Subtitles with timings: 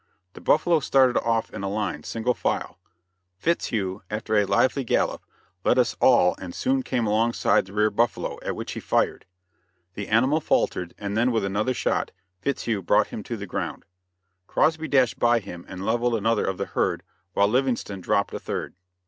[0.33, 2.79] The buffaloes started off in a line, single file.
[3.37, 5.21] Fitzhugh, after a lively gallop,
[5.63, 9.27] led us all and soon came alongside the rear buffalo, at which he fired.
[9.93, 12.09] The animal faltered, and then with another shot
[12.41, 13.85] Fitzhugh brought him to the ground.
[14.47, 17.03] Crosby dashed by him and leveled another of the herd,
[17.35, 18.73] while Livingston dropped a third.